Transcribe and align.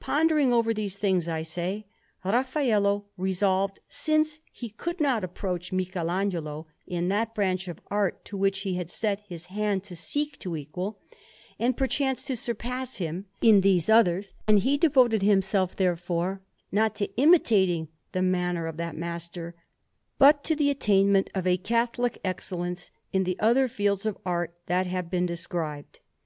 Pondering 0.00 0.50
over 0.50 0.72
these 0.72 0.96
things, 0.96 1.28
I 1.28 1.42
say, 1.42 1.84
Raffaello 2.24 3.04
resolved, 3.18 3.80
since 3.86 4.40
he 4.50 4.70
could 4.70 4.98
not 4.98 5.22
approach 5.22 5.72
Michelagnolo 5.72 6.64
in 6.86 7.08
that 7.08 7.34
branch 7.34 7.68
of 7.68 7.78
art 7.90 8.24
to 8.24 8.38
which 8.38 8.60
he 8.60 8.76
had 8.76 8.88
set 8.88 9.20
his 9.28 9.44
hand, 9.52 9.84
to 9.84 9.94
seek 9.94 10.38
to 10.38 10.56
equal, 10.56 11.00
and 11.58 11.76
perchance 11.76 12.24
to 12.24 12.34
surpass 12.34 12.96
him, 12.96 13.26
in 13.42 13.60
these 13.60 13.90
others; 13.90 14.32
and 14.46 14.60
he 14.60 14.78
devoted 14.78 15.20
himself, 15.20 15.76
therefore, 15.76 16.40
not 16.72 16.94
to 16.94 17.14
imitating 17.18 17.88
the 18.12 18.22
manner 18.22 18.66
of 18.66 18.78
that 18.78 18.96
master, 18.96 19.54
but 20.18 20.42
to 20.44 20.56
the 20.56 20.70
attainment 20.70 21.28
of 21.34 21.46
a 21.46 21.58
catholic 21.58 22.18
excellence 22.24 22.90
in 23.12 23.24
the 23.24 23.38
other 23.38 23.68
fields 23.68 24.06
of 24.06 24.16
art 24.24 24.54
that 24.64 24.86
have 24.86 25.10
been 25.10 25.26
described. 25.26 25.98